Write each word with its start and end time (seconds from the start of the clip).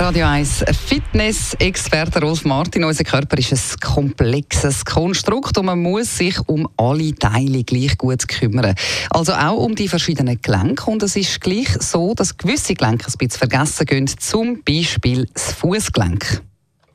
Radio 0.00 0.26
1 0.26 0.64
Fitness-Experte 0.86 2.20
Rolf 2.22 2.46
Martin. 2.46 2.84
Unser 2.84 3.04
Körper 3.04 3.36
ist 3.36 3.52
ein 3.52 3.80
komplexes 3.80 4.86
Konstrukt 4.86 5.58
und 5.58 5.66
man 5.66 5.82
muss 5.82 6.16
sich 6.16 6.38
um 6.48 6.66
alle 6.78 7.14
Teile 7.14 7.62
gleich 7.62 7.98
gut 7.98 8.26
kümmern. 8.26 8.74
Also 9.10 9.34
auch 9.34 9.58
um 9.58 9.74
die 9.74 9.88
verschiedenen 9.88 10.40
Gelenke. 10.40 10.90
Und 10.90 11.02
es 11.02 11.14
ist 11.14 11.42
gleich 11.42 11.68
so, 11.80 12.14
dass 12.14 12.38
gewisse 12.38 12.74
Gelenke 12.74 13.06
ein 13.06 13.18
bisschen 13.18 13.38
vergessen 13.38 13.84
gehen, 13.84 14.06
zum 14.06 14.62
Beispiel 14.64 15.28
das 15.34 15.52
Fußgelenk. 15.52 16.42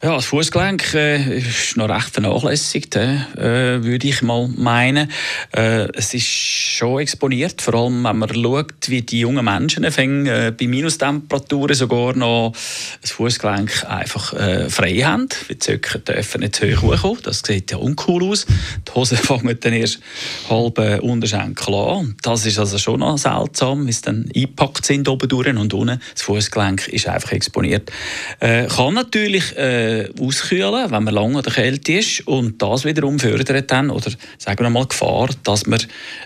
Ja, 0.03 0.13
das 0.13 0.27
Fußgelenk 0.27 0.93
äh, 0.93 1.39
ist 1.39 1.75
noch 1.75 1.89
recht 1.89 2.11
vernachlässigt, 2.11 2.95
äh, 2.95 3.83
würde 3.83 4.07
ich 4.07 4.21
mal 4.21 4.47
meinen. 4.47 5.09
Äh, 5.51 5.88
es 5.95 6.13
ist 6.13 6.27
schon 6.27 6.99
exponiert, 6.99 7.63
vor 7.63 7.73
allem 7.73 8.03
wenn 8.03 8.19
man 8.19 8.31
schaut, 8.31 8.75
wie 8.89 9.02
die 9.02 9.21
jungen 9.21 9.43
Menschen 9.43 9.91
fängen, 9.91 10.27
äh, 10.27 10.53
bei 10.55 10.67
Minustemperaturen 10.67 11.75
sogar 11.75 12.15
noch 12.15 12.53
das 13.02 13.09
Fußgelenk 13.09 13.85
einfach 13.85 14.33
äh, 14.33 14.69
frei 14.69 14.97
haben. 14.97 15.29
Die 15.49 15.57
Zöcke 15.57 15.97
dürfen 15.97 16.41
nicht 16.41 16.57
zu 16.57 16.67
hoch 16.79 16.93
hochkommen. 16.93 17.23
Das 17.23 17.41
sieht 17.43 17.71
ja 17.71 17.77
uncool 17.77 18.23
aus. 18.25 18.45
Die 18.88 18.91
Hosen 18.93 19.17
fangen 19.17 19.57
dann 19.59 19.73
erst 19.73 19.99
halb 20.47 20.77
äh, 20.77 21.00
Unterschenkel 21.00 21.73
an. 21.73 22.16
Das 22.22 22.45
ist 22.45 22.59
also 22.59 22.77
schon 22.77 23.00
noch 23.00 23.17
seltsam, 23.17 23.88
wie 23.88 23.91
sie 23.91 24.03
dann 24.03 24.29
eingepackt 24.35 24.85
sind 24.85 25.09
oben 25.09 25.27
durch 25.27 25.47
und 25.47 25.73
unten. 25.73 26.00
Das 26.13 26.22
Fußgelenk 26.22 26.88
ist 26.89 27.07
einfach 27.07 27.31
exponiert. 27.31 27.91
Äh, 28.39 28.67
kann 28.67 28.94
natürlich 28.94 29.57
äh, 29.88 30.09
auskühlen, 30.19 30.91
wenn 30.91 31.03
man 31.03 31.13
lange 31.13 31.38
oder 31.39 31.52
kalt 31.52 31.88
ist. 31.89 32.27
Und 32.27 32.61
das 32.61 32.85
wiederum 32.85 33.19
fördert 33.19 33.71
dann, 33.71 33.89
oder 33.89 34.11
sagen 34.38 34.63
wir 34.63 34.69
mal 34.69 34.85
Gefahr, 34.85 35.29
dass 35.44 35.66
wir 35.66 35.79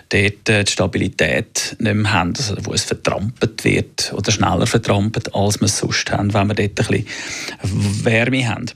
dort 0.08 0.48
äh, 0.48 0.64
die 0.64 0.72
Stabilität 0.72 1.76
nicht 1.78 1.94
mehr 1.94 2.12
haben, 2.12 2.34
also 2.36 2.56
wo 2.62 2.72
es 2.72 2.84
vertrampelt 2.84 3.64
wird 3.64 4.12
oder 4.16 4.32
schneller 4.32 4.66
vertrampelt, 4.66 5.34
als 5.34 5.60
wir 5.60 5.66
es 5.66 5.78
sonst 5.78 6.10
haben, 6.10 6.34
wenn 6.34 6.48
wir 6.48 6.54
dort 6.54 6.80
ein 6.80 6.86
bisschen 6.86 8.04
Wärme 8.04 8.48
haben. 8.48 8.66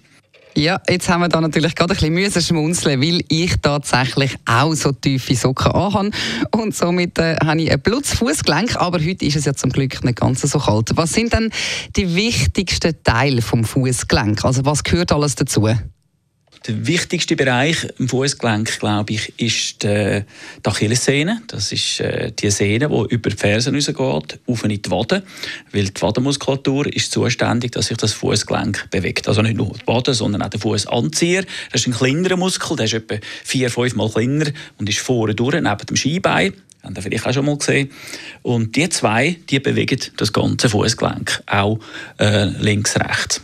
Ja, 0.56 0.80
jetzt 0.88 1.10
haben 1.10 1.20
wir 1.20 1.28
da 1.28 1.38
natürlich 1.42 1.74
gerade 1.74 1.92
ein 1.92 1.98
bisschen 1.98 2.14
müssen 2.14 2.40
schmunzeln, 2.40 3.02
weil 3.02 3.22
ich 3.28 3.56
tatsächlich 3.60 4.36
auch 4.46 4.72
so 4.72 4.90
tiefe 4.90 5.34
Socken 5.34 5.70
anhabe 5.70 6.10
und 6.50 6.74
somit 6.74 7.18
äh, 7.18 7.36
habe 7.44 7.60
ich 7.60 7.70
ein 7.70 7.78
Blutsfußgelenk, 7.78 8.74
aber 8.76 8.98
heute 8.98 9.26
ist 9.26 9.36
es 9.36 9.44
ja 9.44 9.52
zum 9.52 9.70
Glück 9.70 10.02
nicht 10.02 10.18
ganz 10.18 10.40
so 10.40 10.58
kalt. 10.58 10.92
Was 10.94 11.12
sind 11.12 11.34
denn 11.34 11.50
die 11.94 12.14
wichtigsten 12.14 12.94
Teile 13.04 13.42
vom 13.42 13.64
Fußgelenk? 13.64 14.46
Also 14.46 14.64
was 14.64 14.82
gehört 14.82 15.12
alles 15.12 15.34
dazu? 15.34 15.68
Der 16.66 16.86
wichtigste 16.86 17.36
Bereich 17.36 17.86
im 17.98 18.08
Fußgelenk, 18.08 18.80
glaube 18.80 19.12
ich, 19.12 19.32
ist 19.38 19.84
die, 19.84 20.24
die 20.64 20.68
Achillessehne. 20.68 21.42
Das 21.46 21.70
ist 21.70 22.00
äh, 22.00 22.32
die 22.32 22.50
Sehne, 22.50 22.88
die 22.88 23.14
über 23.14 23.30
die 23.30 23.36
Fersen 23.36 23.74
rausgeht, 23.76 24.40
auf 24.46 24.64
in 24.64 24.70
die 24.70 24.90
Wade. 24.90 25.22
Weil 25.70 25.84
die 25.84 26.02
Wadenmuskulatur 26.02 26.92
ist 26.92 27.12
zuständig, 27.12 27.72
dass 27.72 27.86
sich 27.86 27.96
das 27.98 28.14
Fußgelenk 28.14 28.90
bewegt. 28.90 29.28
Also 29.28 29.42
nicht 29.42 29.56
nur 29.56 29.74
die 29.74 29.86
Wade, 29.86 30.12
sondern 30.12 30.42
auch 30.42 30.48
der 30.48 30.58
Fußanzieher. 30.58 31.44
Das 31.70 31.82
ist 31.82 31.86
ein 31.86 31.94
kleinerer 31.94 32.36
Muskel, 32.36 32.76
der 32.76 32.86
ist 32.86 32.94
etwa 32.94 33.16
vier, 33.44 33.70
fünf 33.70 33.94
Mal 33.94 34.10
kleiner 34.10 34.46
und 34.78 34.88
ist 34.88 34.98
vorne 34.98 35.36
durch, 35.36 35.54
neben 35.54 35.86
dem 35.86 35.96
Skibein. 35.96 36.52
Haben 36.82 36.94
Sie 36.94 37.02
vielleicht 37.02 37.26
auch 37.26 37.32
schon 37.32 37.46
mal 37.46 37.58
gesehen. 37.58 37.90
Und 38.42 38.74
die 38.76 38.88
zwei, 38.88 39.36
die 39.50 39.60
bewegen 39.60 40.00
das 40.16 40.32
ganze 40.32 40.68
Fußgelenk, 40.68 41.42
auch 41.46 41.78
äh, 42.18 42.44
links, 42.44 42.96
rechts. 42.96 43.40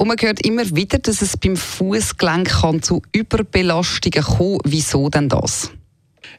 Und 0.00 0.08
man 0.08 0.16
hört 0.18 0.46
immer 0.46 0.64
wieder, 0.74 0.98
dass 0.98 1.20
es 1.20 1.36
beim 1.36 1.56
Fußgelenk 1.56 2.50
zu 2.80 3.02
Überbelastungen 3.12 4.24
kommen 4.24 4.58
Wieso 4.64 5.10
denn 5.10 5.28
das? 5.28 5.72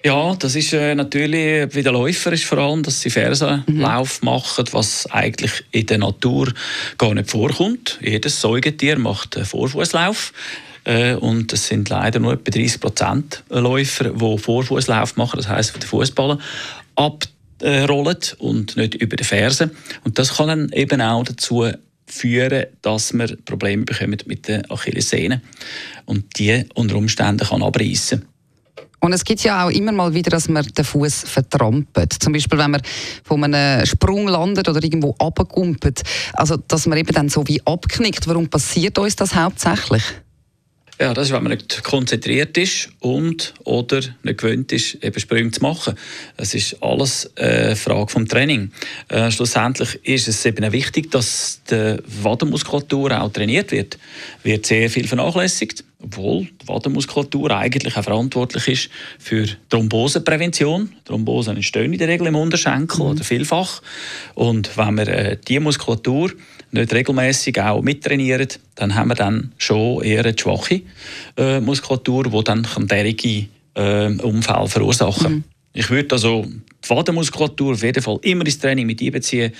Ja, 0.03 0.33
das 0.33 0.55
ist 0.55 0.73
äh, 0.73 0.95
natürlich 0.95 1.71
bei 1.71 1.83
den 1.83 1.93
Läufern 1.93 2.33
ist 2.33 2.45
vor 2.45 2.57
allem, 2.57 2.81
dass 2.81 3.01
sie 3.01 3.11
Fersenlauf 3.11 4.19
mhm. 4.19 4.25
machen, 4.25 4.65
was 4.71 5.05
eigentlich 5.11 5.63
in 5.69 5.85
der 5.85 5.99
Natur 5.99 6.51
gar 6.97 7.13
nicht 7.13 7.29
vorkommt. 7.29 7.99
Jedes 8.01 8.41
Säugetier 8.41 8.97
macht 8.97 9.37
einen 9.37 9.45
Vorfußlauf. 9.45 10.33
Äh, 10.83 11.13
und 11.13 11.53
es 11.53 11.67
sind 11.67 11.87
leider 11.89 12.19
nur 12.19 12.33
etwa 12.33 12.49
30 12.49 12.81
Prozent 12.81 13.43
Läufer, 13.49 14.05
die 14.05 14.37
Vorfußlauf 14.39 15.17
machen, 15.17 15.37
das 15.37 15.47
heißt, 15.47 15.75
den 15.75 15.83
Fußballen 15.83 16.41
abrollen 16.95 18.17
und 18.39 18.75
nicht 18.75 18.95
über 18.95 19.15
die 19.17 19.23
Fersen. 19.23 19.69
Und 20.03 20.17
das 20.17 20.37
kann 20.37 20.47
dann 20.47 20.69
eben 20.69 20.99
auch 20.99 21.23
dazu 21.23 21.71
führen, 22.11 22.65
dass 22.81 23.13
man 23.13 23.37
Probleme 23.45 23.85
bekommt 23.85 24.27
mit 24.27 24.47
den 24.47 24.69
Achillessehnen 24.69 25.41
und 26.05 26.37
die 26.37 26.65
unter 26.75 26.95
Umständen 26.95 27.47
kann 27.47 27.63
abreißen. 27.63 28.25
Und 29.03 29.13
es 29.13 29.23
gibt 29.23 29.41
ja 29.41 29.65
auch 29.65 29.71
immer 29.71 29.91
mal 29.91 30.13
wieder, 30.13 30.29
dass 30.29 30.47
man 30.47 30.63
den 30.63 30.85
Fuß 30.85 31.23
vertrampelt. 31.25 32.13
Zum 32.13 32.33
Beispiel, 32.33 32.59
wenn 32.59 32.69
man 32.69 32.81
von 33.23 33.43
einem 33.43 33.83
Sprung 33.85 34.27
landet 34.27 34.69
oder 34.69 34.83
irgendwo 34.83 35.15
abgumpelt. 35.17 36.03
Also, 36.33 36.57
dass 36.57 36.85
man 36.85 36.99
eben 36.99 37.11
dann 37.11 37.27
so 37.27 37.47
wie 37.47 37.59
abknickt. 37.65 38.27
Warum 38.27 38.47
passiert 38.47 38.99
uns 38.99 39.15
das 39.15 39.33
hauptsächlich? 39.33 40.03
Ja, 41.01 41.15
das 41.15 41.29
ist, 41.29 41.33
wenn 41.33 41.41
man 41.41 41.53
nicht 41.53 41.83
konzentriert 41.83 42.55
ist 42.59 42.89
und 42.99 43.55
oder 43.63 44.01
nicht 44.21 44.37
gewöhnt 44.37 44.71
ist, 44.71 45.03
eben 45.03 45.19
Sprünge 45.19 45.49
zu 45.49 45.59
machen. 45.63 45.95
Es 46.37 46.53
ist 46.53 46.77
alles 46.79 47.27
eine 47.37 47.75
Frage 47.75 48.11
vom 48.11 48.27
Training. 48.27 48.71
Äh, 49.07 49.31
schlussendlich 49.31 49.95
ist 50.03 50.27
es 50.27 50.45
eben 50.45 50.71
wichtig, 50.71 51.09
dass 51.09 51.59
die 51.71 51.97
Wadenmuskulatur 52.21 53.19
auch 53.19 53.33
trainiert 53.33 53.71
wird. 53.71 53.97
Wird 54.43 54.67
sehr 54.67 54.91
viel 54.91 55.07
vernachlässigt, 55.07 55.83
obwohl 56.03 56.47
die 56.61 56.67
Wadenmuskulatur 56.67 57.49
eigentlich 57.49 57.97
auch 57.97 58.03
verantwortlich 58.03 58.67
ist 58.67 58.89
für 59.17 59.47
Thromboseprävention. 59.71 60.93
Thrombosen 61.05 61.55
entstehen 61.55 61.93
in 61.93 61.97
der 61.97 62.09
Regel 62.09 62.27
im 62.27 62.35
Unterschenkel 62.35 62.99
mhm. 62.99 63.11
oder 63.13 63.23
vielfach. 63.23 63.81
Und 64.35 64.77
wenn 64.77 64.97
wir 64.97 65.07
äh, 65.07 65.37
diese 65.47 65.61
Muskulatur 65.61 66.31
nicht 66.71 66.93
regelmäßig 66.93 67.61
auch 67.61 67.81
mittrainieren, 67.81 68.47
dann 68.75 68.95
haben 68.95 69.09
wir 69.09 69.15
dann 69.15 69.51
schon 69.57 70.03
eher 70.03 70.25
eine 70.25 70.37
schwache 70.37 70.81
äh, 71.37 71.59
Muskulatur, 71.59 72.23
die 72.23 72.43
dann 72.43 72.67
derige 72.87 73.47
äh, 73.75 74.07
Unfälle 74.07 74.67
verursachen 74.67 75.23
kann. 75.23 75.33
Mhm. 75.33 75.43
Ich 75.73 75.89
würde 75.89 76.15
also 76.15 76.45
die 76.45 76.89
Wadenmuskulatur 76.89 77.73
auf 77.73 77.83
jeden 77.83 78.03
Fall 78.03 78.19
immer 78.23 78.45
ins 78.45 78.59
Training 78.59 78.85
mit 78.85 79.01
einbeziehen. 79.01 79.53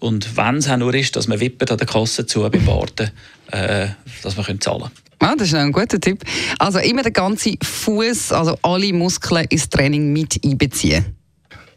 Und 0.00 0.36
wenn 0.36 0.56
es 0.56 0.68
auch 0.68 0.76
nur 0.76 0.94
ist, 0.94 1.14
dass 1.14 1.28
man 1.28 1.38
wippert 1.38 1.70
an 1.70 1.78
der 1.78 1.86
Kasse 1.86 2.26
zu 2.26 2.40
beim 2.50 2.66
Warten, 2.66 3.10
äh, 3.52 3.88
dass 4.22 4.36
wir 4.36 4.60
zahlen 4.60 4.80
können. 4.80 4.90
Ah, 5.20 5.36
das 5.36 5.48
ist 5.48 5.54
ein 5.54 5.70
guter 5.70 6.00
Tipp. 6.00 6.24
Also 6.58 6.80
immer 6.80 7.02
den 7.02 7.12
ganzen 7.12 7.56
Fuß, 7.62 8.32
also 8.32 8.58
alle 8.62 8.92
Muskeln 8.92 9.46
ins 9.50 9.68
Training 9.68 10.12
mit 10.12 10.40
einbeziehen. 10.44 11.04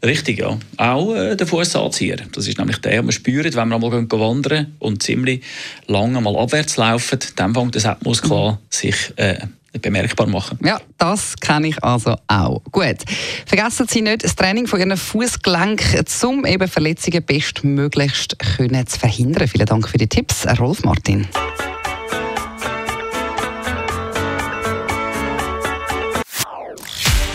Richtig, 0.04 0.38
ja. 0.38 0.58
Auch 0.76 1.14
äh, 1.14 1.36
der 1.36 1.46
Fußanzieher. 1.46 2.18
Das 2.32 2.46
ist 2.46 2.58
nämlich 2.58 2.78
der, 2.78 2.92
den 2.92 3.06
wir 3.06 3.12
spüren, 3.12 3.52
wenn 3.54 3.68
wir 3.68 3.76
einmal 3.76 3.92
wandern 3.92 4.74
und 4.78 5.02
ziemlich 5.02 5.42
lange 5.86 6.20
mal 6.20 6.36
abwärts 6.36 6.76
laufen, 6.76 7.18
dann 7.36 7.54
fängt 7.54 7.76
das 7.76 7.86
Hauptmuskel 7.86 8.32
an, 8.32 8.58
sich 8.70 9.12
äh, 9.16 9.38
bemerkbar 9.78 10.26
machen. 10.26 10.58
Ja, 10.62 10.80
das 10.98 11.36
kenne 11.36 11.68
ich 11.68 11.82
also 11.82 12.16
auch. 12.28 12.62
Gut. 12.72 12.96
Vergessen 13.46 13.86
Sie 13.88 14.02
nicht 14.02 14.24
das 14.24 14.36
Training 14.36 14.66
von 14.66 14.80
Ihren 14.80 14.96
Fußgelenk, 14.96 15.82
um 16.22 16.44
eben 16.44 16.68
Verletzungen 16.68 17.24
bestmöglichst 17.24 18.38
können 18.56 18.86
zu 18.86 18.98
verhindern. 18.98 19.48
Vielen 19.48 19.66
Dank 19.66 19.88
für 19.88 19.98
die 19.98 20.08
Tipps, 20.08 20.46
Rolf 20.58 20.84
Martin. 20.84 21.26